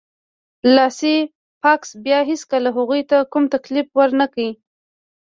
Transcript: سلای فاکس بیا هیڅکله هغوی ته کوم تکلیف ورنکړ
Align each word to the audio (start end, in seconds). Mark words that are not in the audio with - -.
سلای 0.63 1.15
فاکس 1.61 1.89
بیا 2.03 2.19
هیڅکله 2.29 2.69
هغوی 2.77 3.01
ته 3.09 3.17
کوم 3.31 3.43
تکلیف 3.55 3.87
ورنکړ 3.97 4.47